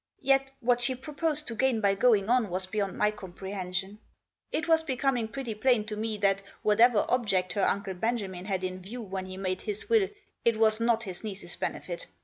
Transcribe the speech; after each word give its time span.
Yet 0.23 0.49
what 0.61 0.81
she 0.81 0.95
proposed 0.95 1.45
to 1.45 1.53
gain 1.53 1.79
by 1.79 1.93
going 1.93 2.27
on 2.27 2.49
was 2.49 2.65
beyond 2.65 2.97
my 2.97 3.11
comprehension. 3.11 3.99
It 4.51 4.67
was 4.67 4.81
becoming 4.81 5.27
pretty 5.27 5.53
plain 5.53 5.85
to 5.85 5.95
me 5.95 6.17
that 6.17 6.41
whatever 6.63 7.05
object 7.07 7.53
her 7.53 7.61
Uncle 7.61 7.93
Benjamin 7.93 8.45
had 8.45 8.63
in 8.63 8.81
view 8.81 9.03
when 9.03 9.27
he 9.27 9.37
made 9.37 9.61
his 9.61 9.91
will 9.91 10.09
it 10.43 10.57
was 10.57 10.79
not 10.79 11.03
his 11.03 11.23
niece's 11.23 11.55
benefit. 11.55 12.07